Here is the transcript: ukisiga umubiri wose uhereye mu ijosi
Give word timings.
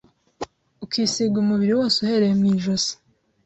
ukisiga 0.83 1.35
umubiri 1.43 1.73
wose 1.79 1.97
uhereye 2.03 2.33
mu 2.39 2.45
ijosi 2.53 2.93